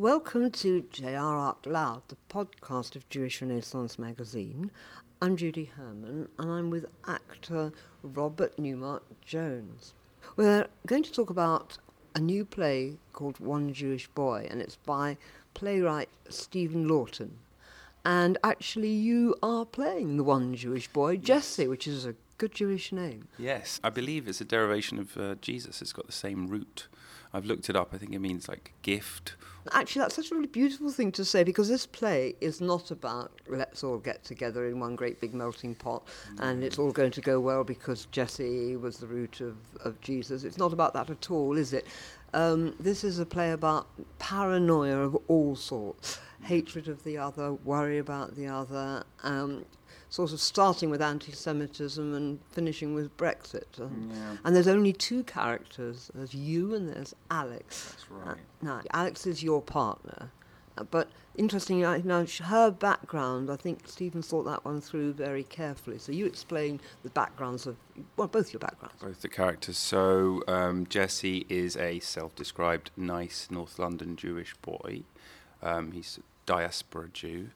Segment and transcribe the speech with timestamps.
[0.00, 4.70] Welcome to JR Out Loud, the podcast of Jewish Renaissance magazine.
[5.20, 7.70] I'm Judy Herman, and I'm with actor
[8.02, 9.92] Robert Neumark Jones.
[10.36, 11.76] We're going to talk about
[12.14, 15.18] a new play called One Jewish Boy, and it's by
[15.52, 17.32] playwright Stephen Laughton.
[18.02, 22.90] And actually, you are playing the one Jewish boy, Jesse, which is a good Jewish
[22.90, 23.28] name.
[23.36, 25.82] Yes, I believe it's a derivation of uh, Jesus.
[25.82, 26.88] It's got the same root.
[27.32, 27.90] I've looked it up.
[27.92, 29.36] I think it means like gift.
[29.72, 33.30] Actually, that's such a really beautiful thing to say because this play is not about
[33.46, 36.40] let's all get together in one great big melting pot mm.
[36.40, 40.44] and it's all going to go well because Jesse was the root of, of Jesus.
[40.44, 41.86] It's not about that at all, is it?
[42.32, 43.88] Um, this is a play about
[44.18, 49.64] paranoia of all sorts, hatred of the other, worry about the other, um,
[50.10, 53.78] sort of starting with anti-Semitism and finishing with Brexit.
[53.78, 54.36] And, yeah.
[54.44, 56.10] and there's only two characters.
[56.14, 57.92] There's you and there's Alex.
[57.92, 58.32] That's right.
[58.32, 60.30] Uh, now, Alex is your partner.
[60.76, 65.44] Uh, but interestingly, you know, her background, I think Stephen thought that one through very
[65.44, 65.98] carefully.
[65.98, 67.76] So you explain the backgrounds of,
[68.16, 69.00] well, both your backgrounds.
[69.00, 69.78] Both the characters.
[69.78, 75.02] So um, Jesse is a self described nice North London Jewish boy.
[75.62, 77.50] Um, he's a diaspora Jew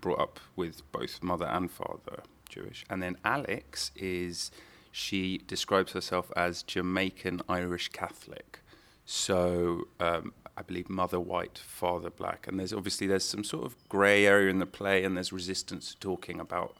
[0.00, 2.84] brought up with both mother and father Jewish.
[2.88, 4.50] And then Alex is,
[4.92, 8.60] she describes herself as Jamaican Irish Catholic.
[9.04, 12.46] So um, I believe mother white, father black.
[12.48, 15.92] And there's obviously there's some sort of grey area in the play, and there's resistance
[15.92, 16.76] to talking about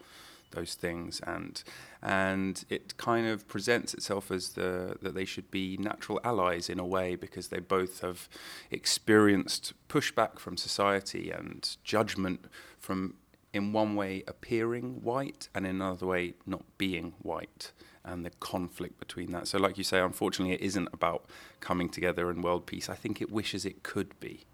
[0.52, 1.62] those things and
[2.06, 6.78] and it kind of presents itself as the that they should be natural allies in
[6.78, 8.28] a way because they both have
[8.70, 12.44] experienced pushback from society and judgment
[12.78, 13.14] from
[13.52, 17.72] in one way appearing white and in another way not being white
[18.04, 19.48] and the conflict between that.
[19.48, 21.24] So like you say unfortunately it isn't about
[21.58, 22.88] coming together and world peace.
[22.88, 24.44] I think it wishes it could be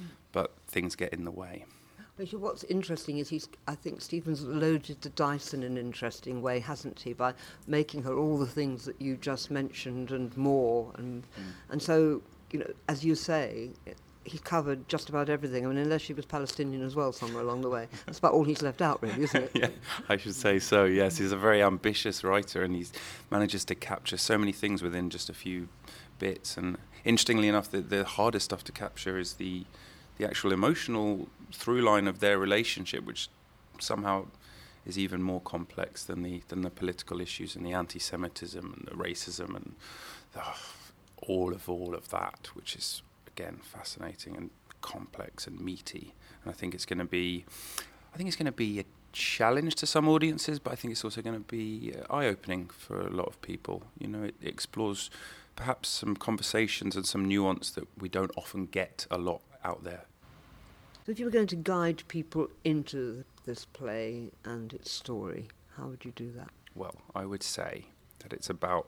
[0.00, 0.06] mm.
[0.32, 1.66] but things get in the way
[2.32, 7.00] what's interesting is he's, I think Stephen's loaded the dice in an interesting way, hasn't
[7.00, 7.34] he, by
[7.66, 10.92] making her all the things that you just mentioned and more.
[10.96, 11.42] And, mm.
[11.70, 13.70] and so, you know, as you say,
[14.24, 15.64] he covered just about everything.
[15.64, 17.88] I mean, unless she was Palestinian as well somewhere along the way.
[18.06, 19.50] That's about all he's left out, really, isn't it?
[19.54, 19.68] yeah,
[20.08, 21.18] I should say so, yes.
[21.18, 22.86] He's a very ambitious writer and he
[23.30, 25.68] manages to capture so many things within just a few
[26.18, 26.56] bits.
[26.56, 29.64] And interestingly enough, the, the hardest stuff to capture is the
[30.22, 33.28] the actual emotional through line of their relationship, which
[33.80, 34.26] somehow
[34.86, 38.96] is even more complex than the than the political issues and the anti-Semitism and the
[39.08, 39.74] racism and
[40.34, 40.42] the,
[41.28, 44.50] all of all of that, which is again fascinating and
[44.80, 46.14] complex and meaty.
[46.42, 47.44] And I think it's going to be,
[48.12, 51.04] I think it's going to be a challenge to some audiences, but I think it's
[51.04, 53.84] also going to be uh, eye-opening for a lot of people.
[53.98, 55.10] You know, it, it explores
[55.54, 60.04] perhaps some conversations and some nuance that we don't often get a lot out there.
[61.04, 65.88] So, if you were going to guide people into this play and its story, how
[65.88, 66.50] would you do that?
[66.76, 67.86] Well, I would say
[68.20, 68.86] that it's about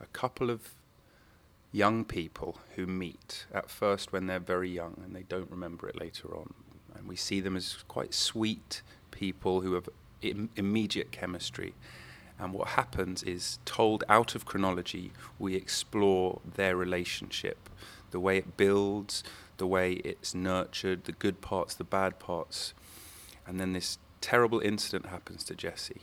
[0.00, 0.74] a couple of
[1.72, 6.00] young people who meet at first when they're very young and they don't remember it
[6.00, 6.54] later on.
[6.94, 9.88] And we see them as quite sweet people who have
[10.22, 11.74] Im- immediate chemistry.
[12.38, 17.68] And what happens is, told out of chronology, we explore their relationship,
[18.12, 19.24] the way it builds,
[19.58, 22.74] the way it's nurtured, the good parts, the bad parts.
[23.46, 26.02] And then this terrible incident happens to Jesse,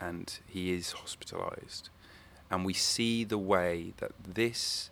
[0.00, 1.88] and he is hospitalized.
[2.50, 4.90] And we see the way that this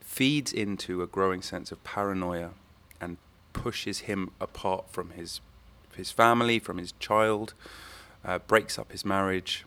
[0.00, 2.50] feeds into a growing sense of paranoia
[3.00, 3.16] and
[3.52, 5.40] pushes him apart from his
[5.96, 7.54] his family, from his child,
[8.24, 9.64] uh, breaks up his marriage,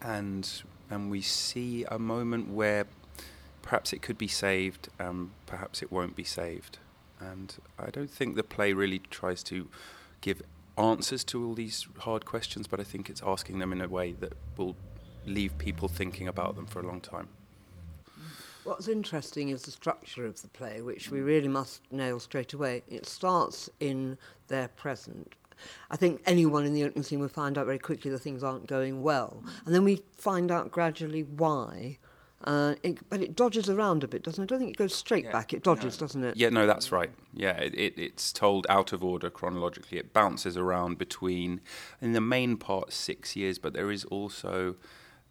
[0.00, 2.86] and and we see a moment where
[3.68, 6.78] perhaps it could be saved, um, perhaps it won't be saved.
[7.20, 9.68] And I don't think the play really tries to
[10.22, 10.40] give
[10.78, 14.12] answers to all these hard questions, but I think it's asking them in a way
[14.20, 14.74] that will
[15.26, 17.28] leave people thinking about them for a long time.
[18.64, 22.82] What's interesting is the structure of the play, which we really must nail straight away.
[22.88, 24.16] It starts in
[24.46, 25.34] their present.
[25.90, 28.66] I think anyone in the opening scene will find out very quickly that things aren't
[28.66, 29.42] going well.
[29.66, 31.98] And then we find out gradually why
[32.44, 34.46] uh, it, but it dodges around a bit, doesn't it?
[34.46, 35.52] I don't think it goes straight yeah, back.
[35.52, 36.06] It dodges, no.
[36.06, 36.36] doesn't it?
[36.36, 37.10] Yeah, no, that's right.
[37.34, 39.98] Yeah, it, it, it's told out of order chronologically.
[39.98, 41.60] It bounces around between,
[42.00, 44.76] in the main part, six years, but there is also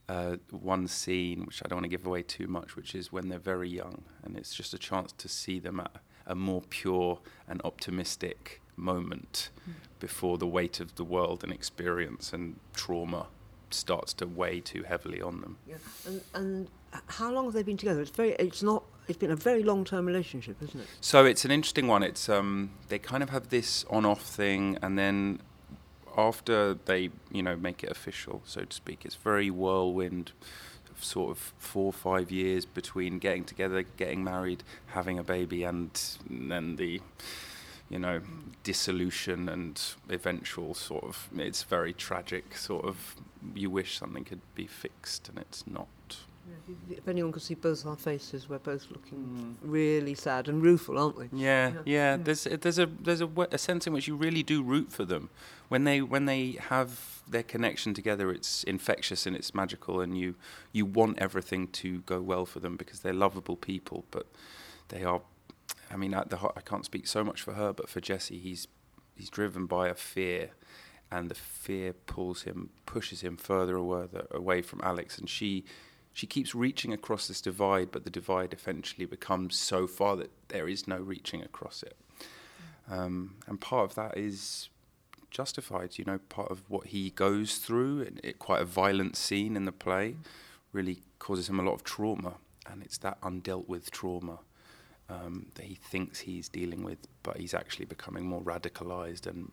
[0.10, 3.30] uh, one scene, which I don't want to give away too much, which is when
[3.30, 4.04] they're very young.
[4.24, 5.92] And it's just a chance to see them at
[6.26, 9.74] a more pure and optimistic moment mm.
[10.00, 13.28] before the weight of the world and experience and trauma
[13.70, 15.58] starts to weigh too heavily on them.
[15.68, 15.76] Yeah,
[16.06, 16.68] and, and
[17.08, 18.02] how long have they been together?
[18.02, 18.32] It's very.
[18.34, 20.88] It's not it's been a very long-term relationship, isn't it?
[21.00, 22.04] So it's an interesting one.
[22.04, 25.40] It's um, they kind of have this on-off thing, and then
[26.18, 30.32] after they, you know, make it official, so to speak, it's very whirlwind,
[31.00, 36.18] sort of four or five years between getting together, getting married, having a baby, and
[36.30, 37.00] then the,
[37.90, 38.22] you know,
[38.64, 41.30] dissolution and eventual sort of.
[41.38, 42.58] It's very tragic.
[42.58, 43.16] Sort of,
[43.56, 45.88] you wish something could be fixed, and it's not.
[46.90, 51.18] If anyone could see both our faces, we're both looking really sad and rueful, aren't
[51.18, 51.30] we?
[51.32, 51.82] Yeah, Yeah.
[51.86, 52.18] yeah.
[52.18, 52.24] Mm.
[52.26, 55.06] There's there's a there's a, w- a sense in which you really do root for
[55.06, 55.30] them
[55.70, 58.32] when they when they have their connection together.
[58.32, 60.36] It's infectious and it's magical, and you
[60.72, 64.06] you want everything to go well for them because they're lovable people.
[64.12, 64.26] But
[64.90, 65.22] they are,
[65.92, 68.38] I mean, at the heart, I can't speak so much for her, but for Jesse,
[68.40, 68.68] he's
[69.16, 70.52] he's driven by a fear,
[71.12, 75.64] and the fear pulls him, pushes him further away, away from Alex, and she.
[76.18, 80.68] She keeps reaching across this divide, but the divide eventually becomes so far that there
[80.68, 81.96] is no reaching across it.
[82.90, 84.70] Um, and part of that is
[85.30, 88.02] justified, you know, part of what he goes through.
[88.02, 90.16] And it, quite a violent scene in the play
[90.74, 92.34] really causes him a lot of trauma.
[92.66, 94.40] And it's that undealt with trauma
[95.10, 99.52] um, that he thinks he's dealing with, but he's actually becoming more radicalized and,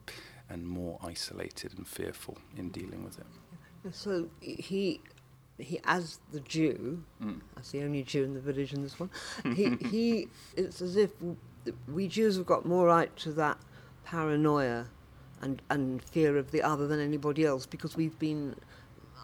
[0.49, 3.27] and more isolated and fearful in dealing with it.
[3.93, 5.03] So he,
[5.59, 7.41] he as the Jew, Mm.
[7.59, 9.11] as the only Jew in the village in this one,
[9.55, 11.11] he, he it's as if
[11.89, 13.59] we Jews have got more right to that
[14.05, 14.87] paranoia
[15.41, 18.55] and, and fear of the other than anybody else because we've been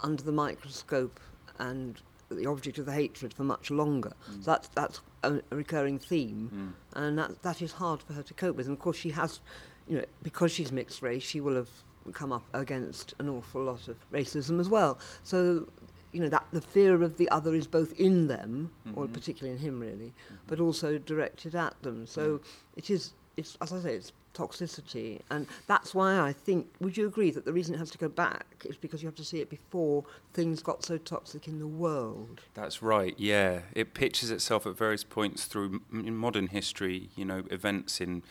[0.02, 1.20] under the microscope
[1.58, 2.00] and
[2.30, 4.12] the object of the hatred for much longer.
[4.30, 4.44] Mm.
[4.44, 8.34] So that's, that's a, a recurring theme, and that, that is hard for her to
[8.34, 8.66] cope with.
[8.66, 9.40] And of course, she has,
[9.88, 11.68] you know, because she's mixed race, she will have
[12.14, 14.98] come up against an awful lot of racism as well.
[15.22, 15.68] So,
[16.12, 19.12] you know, that the fear of the other is both in them, or Mhm.
[19.12, 20.12] particularly in him, really,
[20.46, 22.06] but also directed at them.
[22.06, 22.40] So
[22.76, 26.68] it is, it's as I say, it's toxicity, and that's why I think.
[26.80, 29.14] Would you agree that the reason it has to go back is because you have
[29.16, 32.40] to see it before things got so toxic in the world?
[32.54, 33.14] That's right.
[33.18, 37.10] Yeah, it pitches itself at various points through m- in modern history.
[37.16, 38.22] You know, events in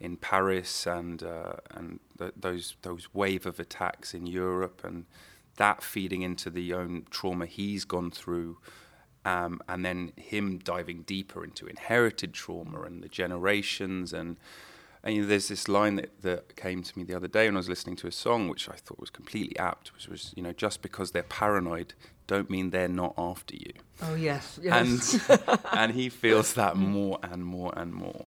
[0.00, 5.06] in Paris and uh, and th- those those wave of attacks in Europe, and
[5.58, 8.58] that feeding into the own trauma he's gone through.
[9.24, 14.38] Um, and then him diving deeper into inherited trauma and the generations and
[15.02, 17.54] and you know, there's this line that, that came to me the other day when
[17.54, 20.42] I was listening to a song, which I thought was completely apt, which was, you
[20.42, 21.94] know, just because they're paranoid,
[22.26, 23.72] don't mean they're not after you.
[24.02, 25.28] Oh yes, yes.
[25.30, 28.22] And and he feels that more and more and more.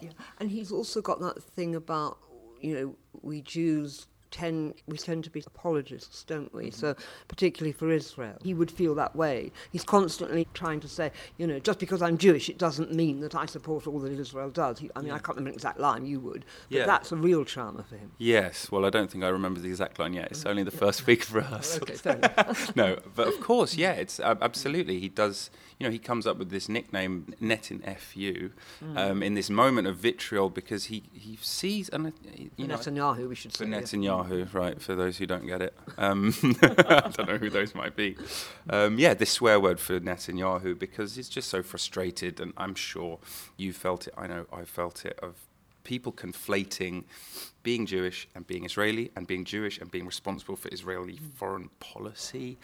[0.00, 0.10] Yeah.
[0.40, 2.18] And he's also got that thing about,
[2.62, 6.70] you know, we Jews tend we tend to be apologists, don't we?
[6.70, 6.96] So
[7.28, 9.52] particularly for Israel, he would feel that way.
[9.70, 13.34] He's constantly trying to say, you know, just because I'm Jewish, it doesn't mean that
[13.34, 14.80] I support all that Israel does.
[14.80, 16.04] He, I mean, I can't remember an exact line.
[16.06, 16.86] You would, but Yeah.
[16.86, 18.10] that's a real trauma for him.
[18.18, 20.28] Yes, well, I don't think I remember the exact line yet.
[20.32, 21.82] It's only the first week of rehearsal.
[21.82, 22.18] Okay,
[22.74, 24.98] no, but of course, yeah, it's uh, absolutely.
[24.98, 28.50] He does, you know, he comes up with this nickname, Netin FU,
[28.96, 32.10] um, in this moment of vitriol because he, he sees, and uh,
[32.56, 33.70] you know, Netanyahu, we should For say.
[33.70, 33.76] yeah.
[34.52, 34.80] Right?
[34.80, 38.16] For those who don't get it, um, I don't know who those might be.
[38.68, 43.18] Um, yeah, this swear word for Netanyahu because he's just so frustrated, and I'm sure
[43.56, 44.14] you felt it.
[44.16, 45.34] I know I felt it of
[45.84, 47.04] people conflating
[47.62, 52.58] being Jewish and being Israeli, and being Jewish and being responsible for Israeli foreign policy.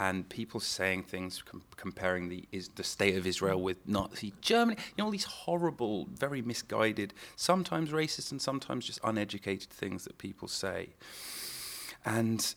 [0.00, 4.78] And people saying things, com- comparing the is the state of Israel with Nazi Germany,
[4.80, 10.16] you know, all these horrible, very misguided, sometimes racist and sometimes just uneducated things that
[10.16, 10.88] people say.
[12.02, 12.54] And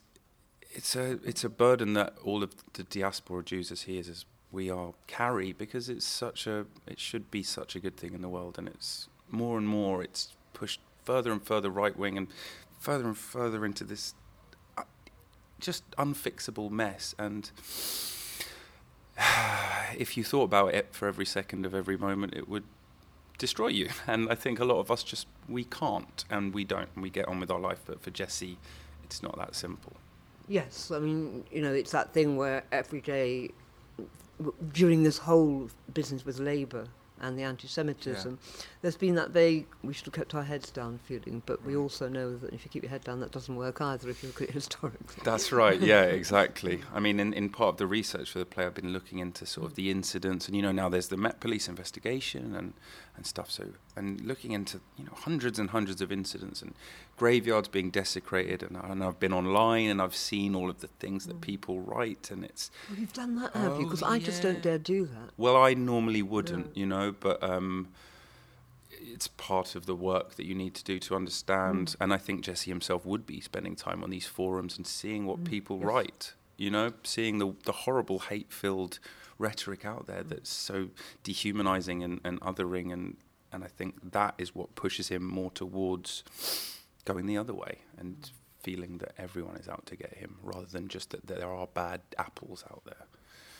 [0.71, 4.25] it's a it's a burden that all of the diaspora Jews as he is as
[4.51, 8.21] we are carry because it's such a it should be such a good thing in
[8.21, 12.27] the world and it's more and more it's pushed further and further right wing and
[12.79, 14.13] further and further into this
[15.59, 17.15] just unfixable mess.
[17.17, 17.51] And
[19.97, 22.63] if you thought about it for every second of every moment it would
[23.37, 23.89] destroy you.
[24.07, 26.89] And i think a lot of us just we can't and we don't.
[26.95, 27.81] And we get on with our life.
[27.85, 28.57] But for jesse
[29.03, 29.93] it's not that simple.
[30.47, 33.51] Yes, I mean, you know, it's that thing where every day,
[34.73, 36.87] during this whole business with Labour
[37.23, 38.37] and the anti-Semitism,
[38.81, 41.41] there's been that vague "we should have kept our heads down" feeling.
[41.45, 44.09] But we also know that if you keep your head down, that doesn't work either.
[44.09, 45.23] If you look at it historically.
[45.23, 45.79] That's right.
[45.79, 46.81] Yeah, exactly.
[46.93, 49.45] I mean, in, in part of the research for the play, I've been looking into
[49.45, 52.73] sort of the incidents, and you know, now there's the Met Police investigation and
[53.15, 53.49] and stuff.
[53.51, 53.65] So,
[53.95, 56.73] and looking into you know hundreds and hundreds of incidents and
[57.15, 61.25] graveyards being desecrated, and, and I've been online and I've seen all of the things
[61.27, 61.41] that Mm.
[61.41, 63.81] people write, and it's Well, you've done that, have you?
[63.81, 65.31] Oh, Because I just don't dare do that.
[65.37, 66.79] well, I normally wouldn't, Yeah.
[66.81, 67.89] you know, but um,
[68.91, 71.87] it's part of the work that you need to do to understand.
[71.89, 71.95] Mm.
[72.01, 75.39] And I think Jesse himself would be spending time on these forums and seeing what
[75.43, 75.85] Mm, people yes.
[75.85, 78.99] write, you know, seeing the, the horrible hate filled
[79.39, 80.29] rhetoric out there Mm.
[80.29, 80.89] that's so
[81.23, 82.93] dehumanizing and, and othering.
[82.93, 83.17] And,
[83.51, 86.23] and I think that is what pushes him more towards
[87.05, 90.87] going the other way and feeling that everyone is out to get him rather than
[90.87, 93.05] just that there are bad apples out there.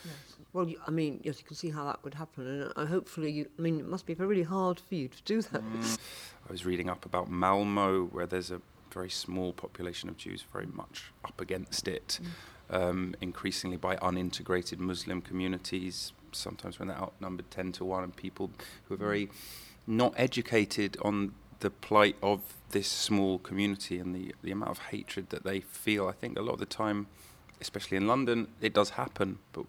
[0.06, 0.14] Yes.
[0.54, 3.50] Well, I mean, yes, you can see how that would happen, and uh, hopefully, you.
[3.58, 5.64] I mean, it must be really hard for you to do that.
[6.48, 10.68] I was reading up about Malmo, where there's a very small population of Jews, very
[10.68, 12.20] much up against it,
[12.70, 18.52] um, increasingly by unintegrated Muslim communities, sometimes when they're outnumbered 10 to 1, and people
[18.86, 19.30] who are very
[19.88, 25.30] not educated on the plight of this small community and the, the amount of hatred
[25.32, 26.08] that they feel.
[26.08, 27.08] I think a lot of the time,
[27.60, 29.66] especially in London, it does happen, but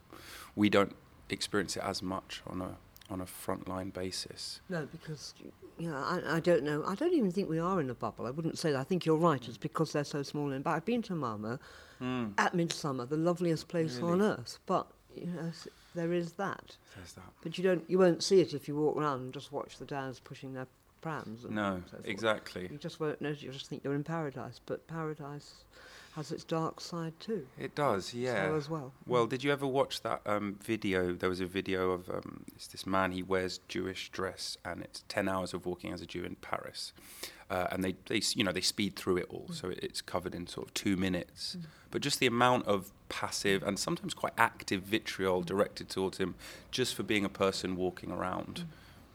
[0.57, 0.95] we don't
[1.29, 2.77] experience it as much on a
[3.11, 4.61] on a frontline basis.
[4.69, 5.35] No, because
[5.79, 6.85] you know, I, I don't know.
[6.87, 8.27] I don't even think we are in a bubble.
[8.27, 8.79] I wouldn't say that.
[8.79, 9.47] I think you're right.
[9.47, 10.53] It's because they're so small.
[10.53, 11.59] And but I've been to Malmo
[11.99, 12.29] hmm.
[12.39, 14.59] at midsummer, the loveliest place on earth.
[14.67, 15.53] But you know,
[15.95, 16.77] there is that.
[16.97, 17.33] There's that.
[17.43, 17.85] But you don't.
[17.89, 20.67] You won't see it if you walk around and just watch the dads pushing their
[21.01, 21.45] prams.
[21.45, 22.69] And No, so exactly.
[22.71, 23.43] You just won't notice.
[23.43, 24.61] You just think you're in paradise.
[24.65, 25.65] But paradise
[26.15, 27.47] has its dark side too.
[27.59, 28.49] It does, yeah.
[28.49, 28.93] So as well.
[29.07, 31.13] Well, did you ever watch that um, video?
[31.13, 33.13] There was a video of um, it's this man.
[33.13, 36.93] He wears Jewish dress, and it's ten hours of walking as a Jew in Paris.
[37.51, 40.47] Uh, and they, they, you know, they speed through it all, so it's covered in
[40.47, 41.59] sort of two minutes.
[41.91, 46.37] But just the amount of passive and sometimes quite active vitriol directed towards him,
[46.71, 48.65] just for being a person walking around,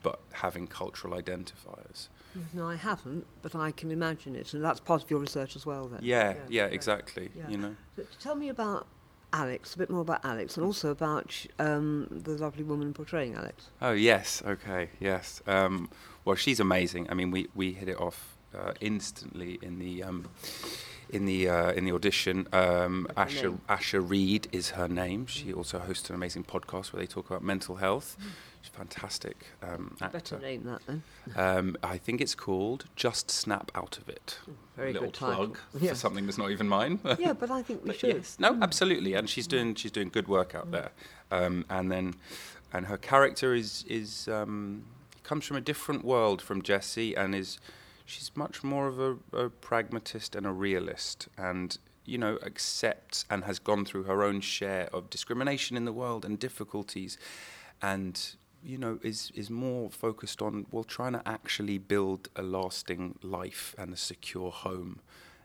[0.03, 2.08] but having cultural identifiers.
[2.53, 5.65] No, I haven't, but I can imagine it, and that's part of your research as
[5.65, 5.88] well.
[5.88, 6.00] Then.
[6.03, 7.29] Yeah, Yeah, yeah, exactly.
[7.36, 7.50] Yeah.
[7.50, 7.75] You know.
[7.96, 8.88] So tell me about
[9.34, 13.69] Alex, a bit more about Alex, and also about um, the lovely woman portraying Alex.
[13.81, 15.41] Oh yes, okay, yes.
[15.48, 15.89] Um,
[16.25, 17.08] well, she's amazing.
[17.10, 20.27] I mean, we, we hit it off uh, instantly in the um,
[21.10, 22.48] in the uh, in the audition.
[22.53, 23.58] Um, Asha?
[23.67, 25.25] Asha Reid is her name.
[25.27, 28.17] She also hosts an amazing podcast where they talk about mental health.
[28.19, 30.39] A fantastic um, Better actor.
[30.39, 31.03] name that then.
[31.35, 34.39] Um, I think it's called "Just Snap Out of It."
[34.75, 35.35] Very Little good title.
[35.47, 35.89] plug Yeah.
[35.91, 36.99] for something that's not even mine.
[37.19, 38.15] yeah, but I think we But should.
[38.15, 40.91] yes, no, absolutely, and she's doing she's doing good work out there,
[41.31, 42.15] um, and then
[42.73, 44.83] and her character is is um,
[45.23, 47.59] comes from a different world from Jesse, and is
[48.05, 53.43] she's much more of a, a pragmatist and a realist, and you know accepts and
[53.43, 57.17] has gone through her own share of discrimination in the world and difficulties,
[57.81, 63.18] and you know is is more focused on well trying to actually build a lasting
[63.22, 65.00] life and a secure home.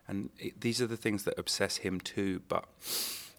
[0.07, 2.65] And it, these are the things that obsess him too but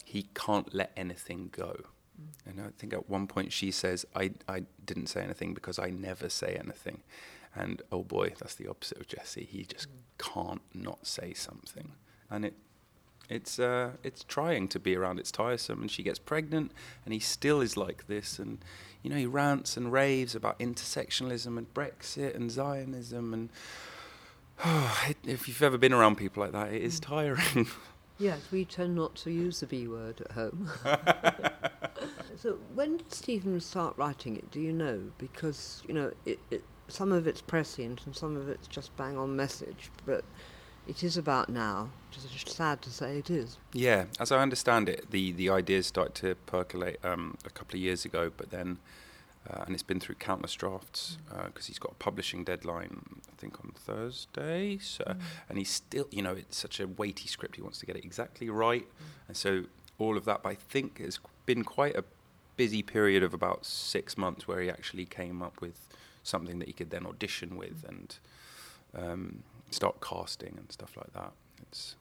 [0.03, 1.81] he can't let anything go.
[2.19, 2.49] Mm.
[2.49, 5.89] And i think at one point she says i i didn't say anything because i
[5.89, 7.01] never say anything.
[7.55, 9.45] And oh boy that's the opposite of jesse.
[9.45, 9.95] He just mm.
[10.17, 11.93] can't not say something.
[12.29, 12.55] And it
[13.29, 15.19] it's uh, it's trying to be around.
[15.19, 16.71] It's tiresome, and she gets pregnant,
[17.03, 18.39] and he still is like this.
[18.39, 18.59] And
[19.03, 23.33] you know, he rants and raves about intersectionalism and Brexit and Zionism.
[23.33, 23.49] And
[25.09, 27.67] it, if you've ever been around people like that, it is tiring.
[28.19, 30.71] Yes, we tend not to use the B word at home.
[32.35, 34.49] so when did Stephen start writing it?
[34.49, 35.03] Do you know?
[35.19, 39.17] Because you know, it, it, some of it's prescient and some of it's just bang
[39.17, 40.23] on message, but
[40.87, 41.89] it is about now.
[42.09, 43.57] Which is just sad to say it is.
[43.73, 47.81] yeah, as I understand it, the the ideas started to percolate um, a couple of
[47.81, 48.79] years ago, but then.
[49.49, 53.57] Uh, and it's been through countless drafts because he's got a publishing deadline, I think,
[53.61, 54.77] on Thursday.
[54.77, 55.15] So,
[55.47, 57.55] and he's still, you know, it's such a weighty script.
[57.55, 58.85] He wants to get it exactly right,
[59.29, 59.63] and so
[59.99, 60.43] all of that.
[60.43, 62.03] But I think it's been quite a
[62.57, 65.87] busy period of about six months where he actually came up with
[66.23, 68.17] something that he could then audition with and
[68.97, 71.31] um, start casting and stuff like that.
[71.61, 71.95] It's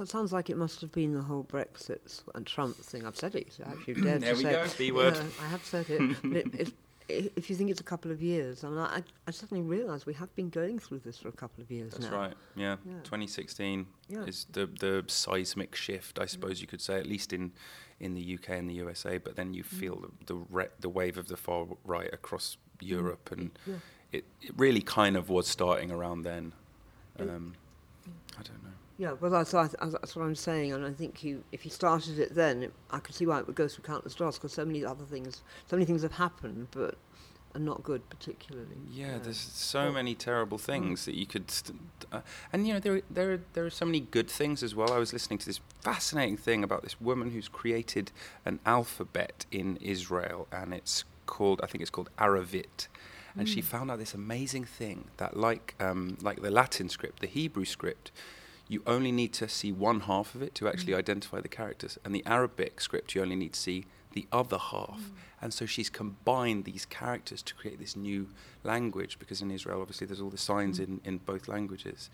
[0.00, 3.06] it sounds like it must have been the whole Brexit and Trump thing.
[3.06, 3.56] I've said it.
[3.64, 4.66] I actually dared There to we say go.
[4.76, 5.14] B word.
[5.14, 6.16] Yeah, I have said it.
[6.24, 6.72] it, it
[7.08, 10.14] if you think it's a couple of years, I mean, I, I suddenly realised we
[10.14, 12.18] have been going through this for a couple of years That's now.
[12.18, 12.34] right.
[12.56, 12.76] Yeah.
[12.84, 12.94] Yeah.
[13.04, 14.24] 2016 Yeah.
[14.24, 16.30] is the the seismic shift, I mm.
[16.30, 17.52] suppose you could say, at least in
[18.00, 19.18] in the UK and the USA.
[19.18, 19.66] But then you mm.
[19.66, 22.88] feel the the, re- the wave of the far right across mm.
[22.88, 23.56] Europe, and
[24.12, 26.52] it, it really kind of was starting around then.
[27.20, 27.54] Um,
[28.38, 28.70] I don't know.
[28.98, 32.34] Yeah, well, that's, that's, what I'm saying, and I think you, if you started it
[32.34, 34.86] then, it, I could see why it would go through countless drafts because so many
[34.86, 36.96] other things, so many things have happened, but
[37.56, 38.76] are not good particularly.
[38.90, 41.78] Yeah, there's so many terrible things that you could, st-
[42.12, 42.20] uh,
[42.52, 44.92] and you know there there there are so many good things as well.
[44.92, 48.12] I was listening to this fascinating thing about this woman who's created
[48.44, 52.88] an alphabet in Israel, and it's called I think it's called Aravrit,
[53.38, 53.64] and she Mm.
[53.64, 58.10] found out this amazing thing that like um, like the Latin script, the Hebrew script.
[58.68, 60.98] You only need to see one half of it to actually Mm.
[60.98, 65.00] identify the characters, and the Arabic script you only need to see the other half.
[65.00, 65.12] Mm.
[65.42, 68.28] And so she's combined these characters to create this new
[68.64, 70.84] language because in Israel, obviously, there's all the signs Mm.
[70.84, 72.10] in, in both languages.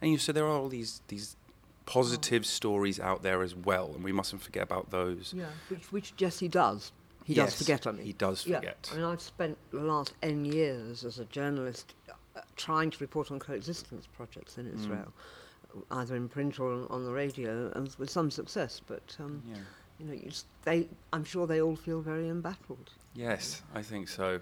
[0.00, 1.36] And you, so there are all these, these
[1.86, 5.34] positive stories out there as well, and we mustn't forget about those.
[5.36, 6.92] Yeah, which, which Jesse does.
[7.24, 8.04] He Yes, does forget, I mean.
[8.06, 8.62] He does forget.
[8.88, 8.92] Yeah.
[8.92, 11.94] I mean, I've spent the last N years as a journalist
[12.36, 14.74] uh, trying to report on coexistence projects in Mm.
[14.78, 15.12] Israel,
[15.90, 18.80] either in print or on, on the radio, and with some success.
[18.86, 19.56] But um, Yeah.
[19.98, 20.30] you know, you
[20.64, 22.90] they, I'm sure they all feel very embattled.
[23.14, 24.40] Yes, I think so.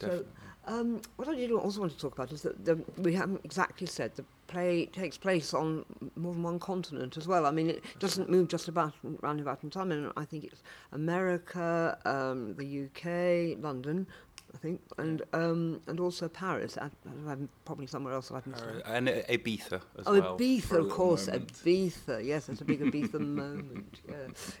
[0.00, 0.26] So, Definitely.
[0.66, 3.86] um, what I did also want to talk about is that the, we haven't exactly
[3.86, 5.84] said the play takes place on
[6.16, 7.46] more than one continent as well.
[7.46, 9.92] I mean, it doesn't move just about round about in time.
[9.92, 14.06] And I think it's America, um, the UK, London,
[14.54, 16.76] I think, and um, and also Paris.
[16.76, 16.90] I,
[17.26, 18.62] I'm probably somewhere else that I've missed.
[18.62, 20.36] Uh, and uh, Ibiza as Oh, well.
[20.38, 21.52] Ibiza, of course, moment.
[21.54, 22.24] Ibiza.
[22.24, 24.00] Yes, it's a big Ibiza moment.
[24.06, 24.14] Yeah,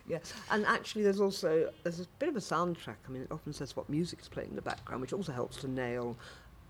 [0.08, 0.18] yeah.
[0.50, 2.96] And actually, there's also there's a bit of a soundtrack.
[3.06, 5.68] I mean, it often says what music's playing in the background, which also helps to
[5.68, 6.16] nail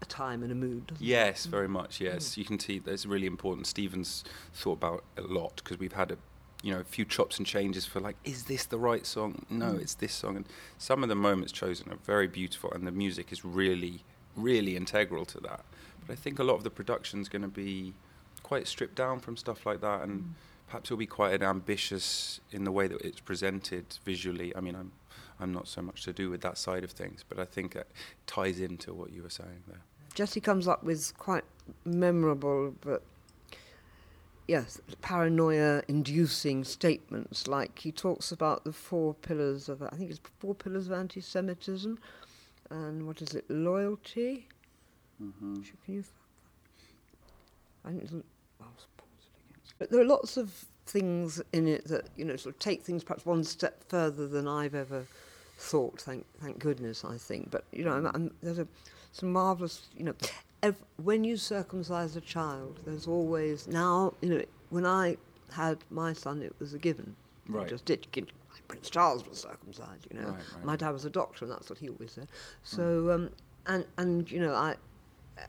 [0.02, 0.92] a time and a mood.
[0.98, 1.50] Yes, Mm.
[1.50, 2.00] very much.
[2.00, 3.66] Yes, you can see that's really important.
[3.66, 6.18] Stephen's thought about a lot because we've had a,
[6.62, 9.46] you know, a few chops and changes for like, is this the right song?
[9.48, 9.80] No, Mm.
[9.80, 10.36] it's this song.
[10.36, 10.46] And
[10.78, 14.04] some of the moments chosen are very beautiful, and the music is really,
[14.36, 15.64] really integral to that.
[16.06, 17.94] But I think a lot of the production's going to be
[18.42, 20.32] quite stripped down from stuff like that, and Mm.
[20.66, 24.54] perhaps it'll be quite an ambitious in the way that it's presented visually.
[24.56, 24.92] I mean, I'm.
[25.40, 27.88] I'm not so much to do with that side of things, but I think it
[28.28, 29.80] ties into what you were saying there.
[30.14, 31.44] Jesse comes up with quite
[31.84, 33.02] memorable but
[34.48, 40.20] yes paranoia inducing statements like he talks about the four pillars of I think it's
[40.38, 41.98] four pillars of anti-Semitism
[42.70, 44.48] and what is it loyalty
[45.22, 45.54] Mm-hmm.
[45.54, 46.04] Can you
[47.84, 49.74] I think it's, I'll pause it again.
[49.78, 53.04] But there are lots of things in it that you know sort of take things
[53.04, 55.04] perhaps one step further than I've ever
[55.58, 56.00] thought.
[56.00, 57.50] Thank thank goodness, I think.
[57.50, 58.66] But you know, I'm, I'm, there's a
[59.12, 60.14] some marvelous you know.
[60.62, 65.16] Ev- when you circumcise a child, there's always now you know when I
[65.52, 67.14] had my son, it was a given.
[67.48, 67.68] Right.
[67.68, 68.06] just did.
[68.68, 70.28] Prince Charles was circumcised, you know.
[70.28, 70.64] Right, right.
[70.64, 72.28] My dad was a doctor, and that's what he always said.
[72.62, 73.30] So, um,
[73.66, 74.76] and and you know, I,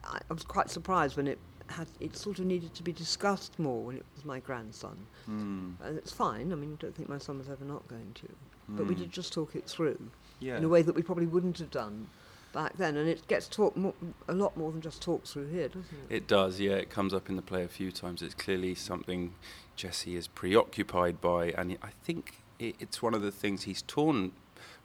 [0.03, 3.57] I I was quite surprised when it had it sort of needed to be discussed
[3.59, 4.97] more when it was my grandson.
[5.29, 5.75] Mm.
[5.85, 6.51] And it's fine.
[6.51, 8.27] I mean, I don't think my son was ever not going to.
[8.69, 8.99] But we Mm.
[8.99, 9.99] did just talk it through
[10.39, 10.57] Yeah.
[10.57, 12.07] in a way that we probably wouldn't have done
[12.53, 12.95] back then.
[12.95, 13.95] And it gets talked mo-
[14.27, 16.15] a lot more than just talked through here, doesn't it?
[16.15, 16.73] It does, yeah.
[16.73, 18.21] It comes up in the play a few times.
[18.21, 19.33] It's clearly something
[19.75, 24.31] Jesse is preoccupied by, and I think it, it's one of the things he's torn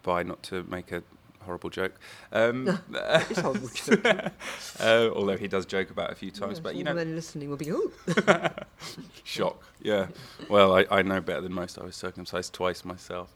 [0.03, 0.23] by.
[0.23, 1.03] Not to make a
[1.43, 1.99] horrible joke,
[2.33, 4.05] um, It's horrible joke.
[4.81, 6.61] uh, although he does joke about it a few times.
[6.61, 7.91] But you know, the men listening will be, oh,
[9.25, 9.63] shock.
[9.81, 10.09] Yeah.
[10.49, 11.79] Well, I, I know better than most.
[11.79, 13.35] I was circumcised twice myself.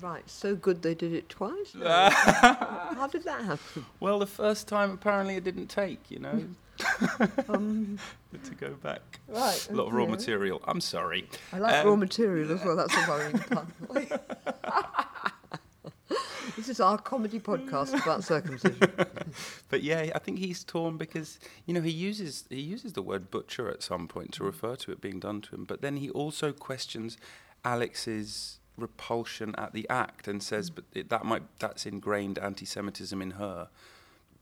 [0.00, 1.74] Right, so good they did it twice.
[1.82, 3.84] How did that happen?
[4.00, 6.10] Well, the first time apparently it didn't take.
[6.10, 6.44] You know,
[7.48, 7.98] Um,
[8.44, 9.20] to go back.
[9.28, 9.68] right.
[9.70, 10.60] A lot of raw material.
[10.66, 11.28] I'm sorry.
[11.52, 12.76] I like Um, raw material as well.
[12.76, 13.72] That's a worrying pun.
[16.56, 18.80] this is our comedy podcast about circumcision.
[19.68, 23.30] But yeah, I think he's torn because you know he uses he uses the word
[23.30, 26.10] butcher at some point to refer to it being done to him, but then he
[26.10, 27.16] also questions
[27.64, 33.32] Alex's repulsion at the act and says, "But it, that might that's ingrained anti-Semitism in
[33.32, 33.68] her."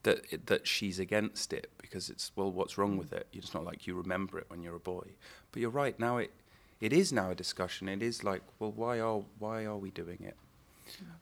[0.02, 3.26] That it, that she's against it because it's well, what's wrong with it?
[3.32, 5.06] It's not like you remember it when you're a boy.
[5.50, 5.98] But you're right.
[5.98, 6.30] Now it
[6.80, 7.88] it is now a discussion.
[7.88, 10.36] It is like, well, why are why are we doing it?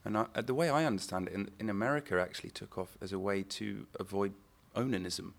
[0.05, 3.13] And I, uh, the way I understand it, in, in America, actually took off as
[3.13, 4.35] a way to avoid
[4.77, 5.33] onanism,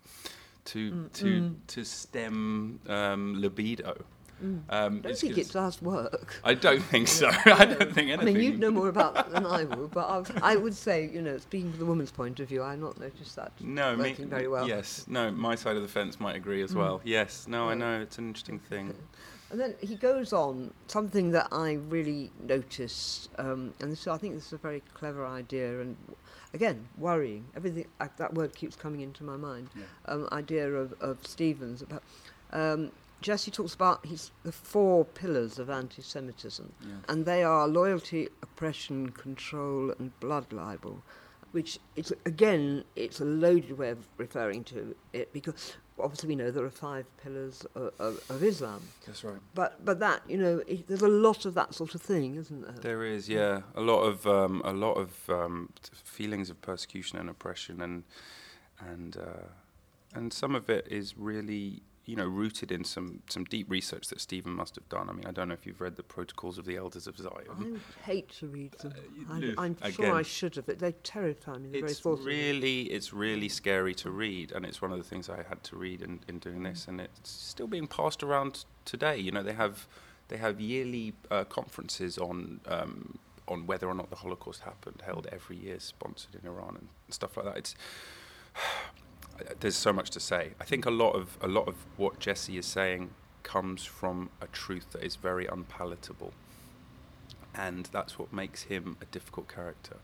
[0.66, 1.54] to Mm, to mm.
[1.68, 4.04] to stem um, libido.
[4.44, 4.46] Mm.
[4.46, 6.40] Um, I don't it's think 'cause- it does work.
[6.44, 7.28] I don't think so.
[7.46, 8.20] I don't think anything.
[8.20, 11.08] I mean, you'd know more about that than I would, but I, I would say,
[11.12, 14.12] you know, speaking from the woman's point of view, I've not noticed that No, me,
[14.12, 14.68] very well.
[14.68, 16.76] Yes, no, my side of the fence might agree as Mm.
[16.76, 17.00] well.
[17.04, 18.94] Yes, no, I know it's an interesting thing.
[19.50, 24.34] And then he goes on something that I really noticed, um, and this, I think
[24.34, 25.96] this is a very clever idea, and
[26.52, 27.44] again, worrying.
[27.56, 29.68] Everything uh, that word keeps coming into my mind.
[29.76, 29.84] Yeah.
[30.06, 32.02] Um, idea of, of Stevens about.
[32.52, 32.90] Um,
[33.26, 36.88] Jesse talks about his, the four pillars of anti-Semitism, Yeah.
[37.08, 41.02] and they are loyalty, oppression, control, and blood libel.
[41.50, 46.50] Which is again, it's a loaded way of referring to it because obviously we know
[46.52, 48.82] there are five pillars of, of, of Islam.
[49.06, 49.40] That's right.
[49.54, 52.60] But but that you know, it, there's a lot of that sort of thing, isn't
[52.62, 52.74] there?
[52.88, 55.70] There is, yeah, a lot of um, a lot of um,
[56.04, 58.04] feelings of persecution and oppression, and
[58.78, 59.48] and uh,
[60.14, 64.20] and some of it is really you know rooted in some some deep research that
[64.20, 65.10] Stephen must have done.
[65.10, 67.32] I mean, I don't know if you've read the Protocols of the Elders of Zion.
[67.58, 68.94] would hate to read them.
[69.40, 69.76] you I'm.
[69.82, 70.66] I'm sure I should have.
[70.66, 71.70] They terrify me.
[71.78, 72.30] It's thought of it.
[72.30, 75.76] really it's really scary to read, and it's one of the things I had to
[75.76, 79.18] read in, in doing this, and it's still being passed around today.
[79.18, 79.88] You know, they have
[80.28, 82.60] they have yearly uh, conferences on.
[82.66, 86.88] Um, on whether or not the Holocaust happened, held every year, sponsored in Iran and
[87.10, 87.56] stuff like that.
[87.56, 87.76] It's
[89.60, 90.52] there's so much to say.
[90.60, 93.10] I think a lot of a lot of what Jesse is saying
[93.42, 96.32] comes from a truth that is very unpalatable,
[97.54, 99.96] and that's what makes him a difficult character.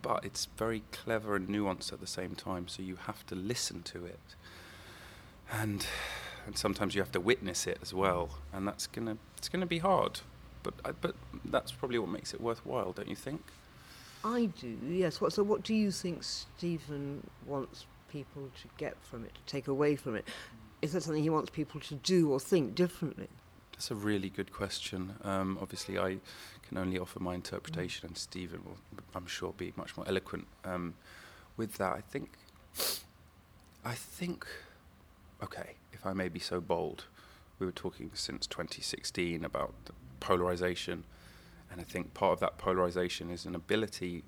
[0.00, 3.82] But it's very clever and nuanced at the same time, so you have to listen
[3.84, 4.34] to it,
[5.50, 5.86] and
[6.46, 9.78] and sometimes you have to witness it as well, and that's gonna it's gonna be
[9.78, 10.20] hard.
[10.62, 13.42] But I, but that's probably what makes it worthwhile, don't you think?
[14.24, 14.76] I do.
[14.88, 15.20] Yes.
[15.20, 15.32] What?
[15.32, 19.96] So what do you think Stephen wants people to get from it, to take away
[19.96, 20.26] from it?
[20.82, 23.28] Is there something he wants people to do or think differently?
[23.72, 25.14] That's a really good question.
[25.22, 26.18] Um, obviously, I
[26.68, 28.78] can only offer my interpretation, and Stephen will,
[29.14, 30.94] I'm sure, be much more eloquent um,
[31.56, 31.92] with that.
[31.92, 32.30] I think,
[33.84, 34.46] I think,
[35.42, 37.04] okay, if I may be so bold,
[37.58, 39.74] we were talking since 2016 about
[40.20, 41.04] polarization,
[41.70, 44.24] and I think part of that polarization is an ability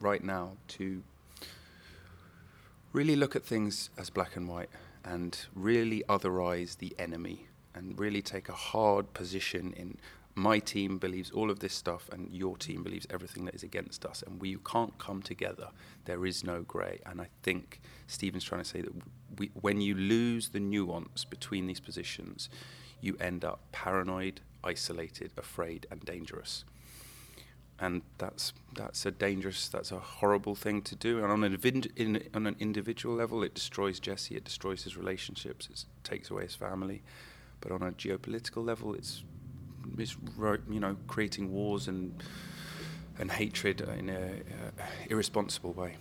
[0.00, 1.02] right now to
[2.92, 4.70] really look at things as black and white
[5.04, 9.98] and really otherize the enemy and really take a hard position in
[10.34, 14.06] my team believes all of this stuff and your team believes everything that is against
[14.06, 15.68] us and we can't come together.
[16.06, 18.92] There is no grey and i think stephen's trying to say that
[19.38, 22.48] we, when you lose the nuance between these positions
[23.00, 26.64] you end up paranoid isolated afraid and dangerous
[27.82, 31.18] and that's that's a dangerous, that's a horrible thing to do.
[31.18, 31.58] And on an
[31.96, 36.44] in, on an individual level, it destroys Jesse, it destroys his relationships, it takes away
[36.44, 37.02] his family.
[37.60, 39.24] But on a geopolitical level, it's
[39.98, 40.16] it's
[40.70, 42.22] you know creating wars and
[43.18, 45.96] and hatred in a uh, irresponsible way.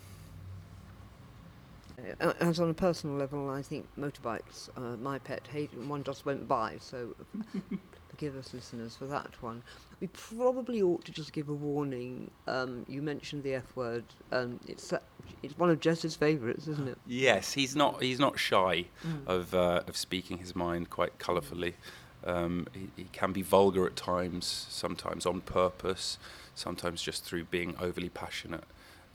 [2.20, 6.04] Uh, As on a personal level, I think motorbikes, uh, my pet hate, and one
[6.04, 7.16] just went by, so
[8.22, 9.64] forgive us, listeners, for that one.
[10.00, 12.30] We probably ought to just give a warning.
[12.48, 14.04] Um, you mentioned the F word.
[14.32, 14.94] Um, it's,
[15.42, 17.00] it's one of Jess's favourites, isn't it?
[17.08, 18.86] Yes, he's not he's not shy
[19.26, 21.76] of uh, of speaking his mind quite colourfully.
[22.24, 26.20] Um, he, he can be vulgar at times, sometimes on purpose,
[26.54, 28.66] sometimes just through being overly passionate.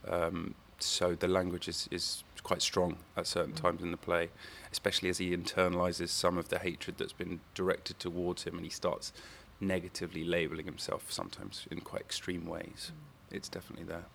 [0.05, 4.29] Um, so the language is, is quite strong at certain times in the play,
[4.77, 8.69] especially as he internalises some of the hatred that's been directed towards him and he
[8.69, 9.11] starts
[9.59, 12.91] negatively labelling himself sometimes in quite extreme ways.
[13.31, 14.05] It's definitely there.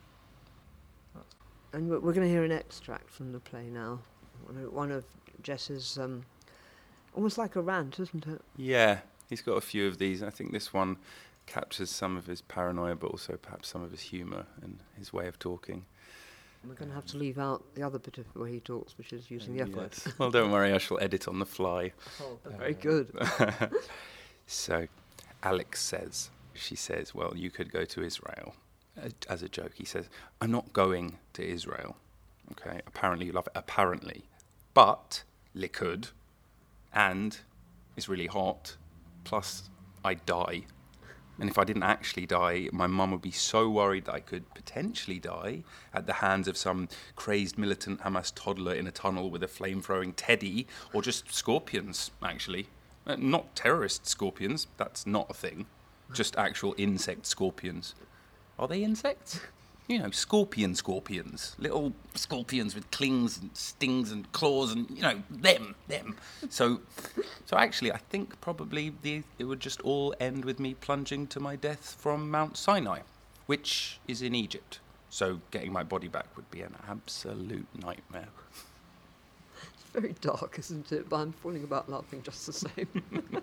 [1.72, 3.98] And we're, we're going to hear an extract from the play now.
[4.44, 5.04] One of, one of
[5.42, 6.22] Jess's, um,
[7.12, 8.40] almost like a rant, isn't it?
[8.56, 10.22] Yeah, he's got a few of these.
[10.22, 10.96] I think this one
[11.46, 15.26] captures some of his paranoia, but also perhaps some of his humour and his way
[15.26, 15.86] of talking.
[16.66, 19.12] We're going to have to leave out the other bit of where he talks, which
[19.12, 19.90] is using the oh, F word.
[20.06, 20.18] Yes.
[20.18, 21.92] well, don't worry, I shall edit on the fly.
[22.20, 23.12] Oh, very good.
[24.46, 24.86] So,
[25.42, 28.54] Alex says, she says, well, you could go to Israel.
[29.28, 30.08] As a joke, he says,
[30.40, 31.96] I'm not going to Israel.
[32.52, 33.52] Okay, apparently you love it.
[33.54, 34.24] Apparently.
[34.74, 35.22] But,
[35.54, 36.08] liquid,
[36.92, 37.38] and
[37.96, 38.76] it's really hot,
[39.24, 39.70] plus
[40.04, 40.64] I die.
[41.38, 44.52] And if I didn't actually die, my mum would be so worried that I could
[44.54, 49.42] potentially die at the hands of some crazed militant Hamas toddler in a tunnel with
[49.42, 52.68] a flame throwing teddy, or just scorpions, actually.
[53.06, 55.66] Uh, not terrorist scorpions, that's not a thing.
[56.12, 57.94] Just actual insect scorpions.
[58.58, 59.40] Are they insects?
[59.88, 61.54] You know, scorpion scorpions.
[61.58, 66.16] Little scorpions with clings and stings and claws and, you know, them, them.
[66.48, 66.80] So,
[67.46, 71.40] so actually, I think probably the, it would just all end with me plunging to
[71.40, 73.00] my death from Mount Sinai,
[73.46, 74.78] which is in Egypt.
[75.10, 78.28] So getting my body back would be an absolute nightmare.
[79.74, 81.08] It's very dark, isn't it?
[81.08, 83.02] But I'm falling about laughing just the same.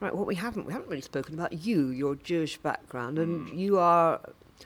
[0.00, 3.58] right, what we haven't we haven't really spoken about you, your Jewish background, and Mm.
[3.58, 4.20] you are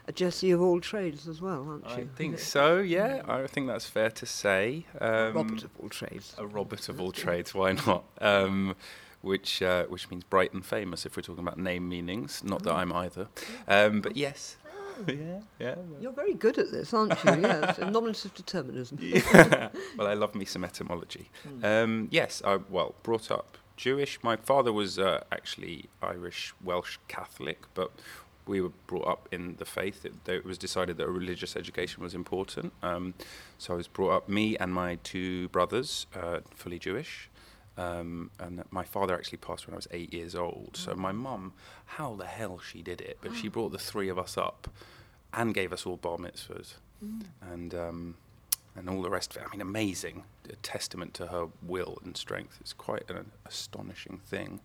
[0.07, 2.03] a Jesse of all trades as well, aren't you?
[2.03, 2.77] I think so.
[2.79, 4.85] Yeah, I think that's fair to say.
[4.99, 6.35] Um, Robert of all trades.
[6.37, 8.03] A Robert of all trades, why not?
[8.19, 8.75] Um,
[9.21, 12.43] which uh, which means bright and famous if we're talking about name meanings.
[12.43, 13.27] Not that I'm either,
[13.67, 14.57] um, but yes.
[15.07, 15.75] yeah, yeah.
[16.01, 17.31] You're very good at this, aren't you?
[17.41, 18.97] yes, nominative determinism.
[19.01, 19.69] yeah.
[19.97, 21.29] well, I love me some etymology.
[21.47, 21.83] Mm.
[21.83, 24.19] Um, yes, I well brought up Jewish.
[24.23, 27.91] My father was uh, actually Irish Welsh Catholic, but
[28.49, 30.05] we were brought up in the faith.
[30.05, 32.73] It, it was decided that a religious education was important.
[32.83, 33.13] Um,
[33.57, 37.29] so I was brought up, me and my two brothers, uh, fully Jewish.
[37.77, 40.71] Um, and my father actually passed when I was eight years old.
[40.75, 41.53] So my mum,
[41.85, 44.67] how the hell she did it, but she brought the three of us up
[45.33, 46.73] and gave us all bar mitzvahs
[47.53, 48.15] and um,
[48.75, 49.47] and all the rest of it.
[49.47, 52.57] I mean, amazing, a testament to her will and strength.
[52.59, 54.59] It's quite an astonishing thing.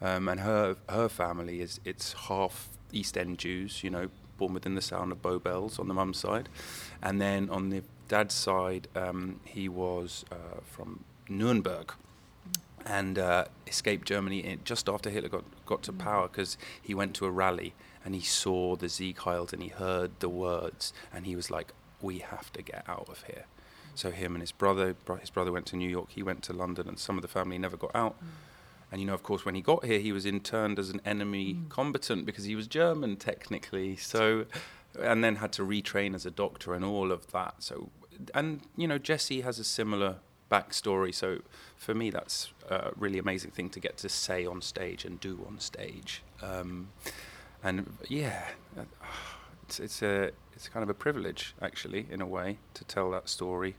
[0.00, 4.74] Um, and her her family is it's half East End Jews, you know, born within
[4.74, 6.48] the sound of Bow Bells on the mum's side,
[7.02, 11.92] and then on the dad's side, um, he was uh, from Nuremberg.
[12.88, 17.26] And uh, escaped Germany just after Hitler got, got to power because he went to
[17.26, 21.50] a rally and he saw the Sieg and he heard the words and he was
[21.50, 23.46] like, "We have to get out of here."
[23.96, 26.86] So him and his brother, his brother went to New York, he went to London,
[26.86, 28.14] and some of the family never got out.
[28.90, 31.58] And you know, of course, when he got here, he was interned as an enemy
[31.68, 33.96] combatant because he was German technically.
[33.96, 34.46] So,
[35.00, 37.56] and then had to retrain as a doctor and all of that.
[37.58, 37.90] So,
[38.34, 40.16] and you know, Jesse has a similar
[40.50, 41.12] backstory.
[41.12, 41.40] So,
[41.76, 45.44] for me, that's a really amazing thing to get to say on stage and do
[45.46, 46.22] on stage.
[46.40, 46.88] Um,
[47.62, 48.44] and yeah,
[49.64, 53.28] it's it's a it's kind of a privilege actually in a way to tell that
[53.28, 53.74] story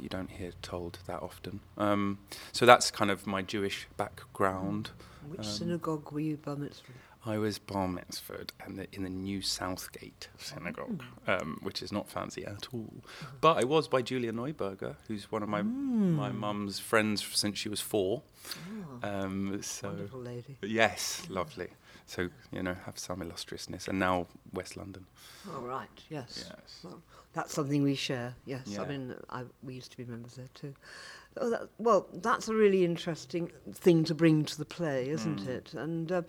[0.00, 1.60] that you don't hear told that often.
[1.76, 2.18] Um,
[2.52, 4.90] so that's kind of my Jewish background.
[5.28, 6.92] Which Um, synagogue were you bar mitzvah?
[7.26, 12.08] I was bar mitzvahed and the, in the New Southgate Synagogue, um, which is not
[12.08, 12.94] fancy at all.
[13.42, 17.68] But I was by Julia Neuberger, who's one of my my mum's friends since she
[17.68, 18.22] was four.
[19.02, 20.56] Um, so wonderful lady.
[20.62, 21.68] yes, lovely.
[22.06, 25.06] So you know, have some illustriousness, and now West London.
[25.54, 26.46] All right, yes.
[26.48, 26.80] Yes.
[26.82, 27.00] Well,
[27.32, 28.62] that's something we share, yes.
[28.66, 28.82] Yeah.
[28.82, 30.74] I mean, I, we used to be members there too.
[31.36, 35.48] Oh, that, well, that's a really interesting thing to bring to the play, isn't Mm.
[35.48, 35.74] it?
[35.74, 36.22] And uh,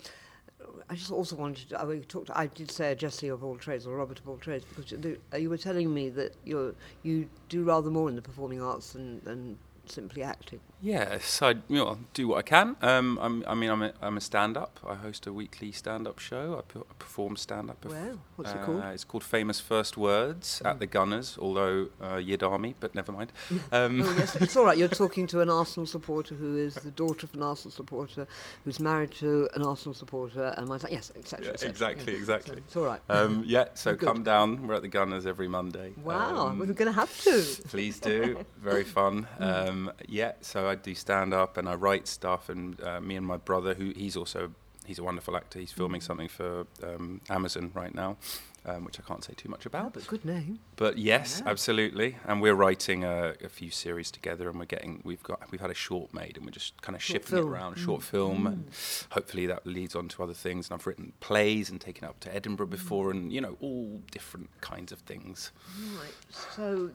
[0.88, 3.56] I just also wanted to, I, we talked, I did say a Jesse of all
[3.56, 6.76] trades or Robert of all trades because you, uh, you were telling me that you
[7.02, 10.60] you do rather more in the performing arts than, than simply acting.
[10.84, 12.74] Yes, I you know, do what I can.
[12.82, 14.80] Um, I'm, I mean, I'm a, I'm a stand-up.
[14.84, 16.56] I host a weekly stand-up show.
[16.74, 17.84] I, I perform stand-up.
[17.84, 18.82] Well, what's it Uh, called?
[18.86, 23.32] It's called Famous First Words at the Gunners, although uh, Yid Army, but never mind.
[23.70, 24.76] Um, Oh, yes, it's all right.
[24.76, 28.26] You're talking to an Arsenal supporter who is the daughter of an Arsenal supporter
[28.64, 30.90] who's married to an Arsenal supporter, and my son.
[30.90, 31.46] Yes, etc.
[31.46, 32.56] Yeah, exactly, Yeah, exactly.
[32.56, 33.00] so It's all right.
[33.08, 34.04] um, yeah, so Good.
[34.06, 34.66] come down.
[34.66, 35.92] We're at the Gunners every Monday.
[36.02, 37.40] wow, Um, we're going to have to.
[37.68, 38.44] Please do.
[38.60, 39.28] Very fun.
[39.38, 43.26] Um, yeah, so I do stand up and I write stuff, and uh, me and
[43.26, 44.50] my brother, who he's also
[44.86, 45.58] he's a wonderful actor.
[45.58, 48.16] He's filming something for um, Amazon right now,
[48.64, 49.92] um, which I can't say too much Oh, about.
[49.94, 50.60] but good name.
[50.76, 51.50] But yes, Yeah.
[51.50, 52.18] absolutely.
[52.24, 55.70] And we're writing a, a few series together, and we're getting we've got we've had
[55.70, 57.46] a short made, and we're just kind of Short film.
[57.46, 58.04] it around, short mm.
[58.04, 59.06] film, and mm.
[59.10, 60.68] hopefully that leads on to other things.
[60.70, 62.70] And I've written plays and taken it up to Edinburgh mm.
[62.70, 65.50] before, and you know all different kinds of things.
[65.98, 66.12] Right.
[66.56, 66.90] So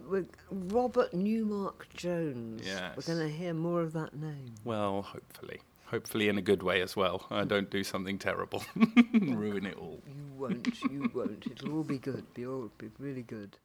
[0.51, 2.61] Robert Neumark Jones.
[2.65, 2.95] Yes.
[2.95, 4.55] We're going to hear more of that name.
[4.63, 5.61] Well, hopefully.
[5.87, 7.25] Hopefully in a good way as well.
[7.29, 8.63] I don't do something terrible.
[9.13, 10.01] Ruin it all.
[10.05, 10.81] You won't.
[10.83, 11.45] You won't.
[11.49, 12.25] It'll all be good.
[12.33, 13.57] Be all be really good.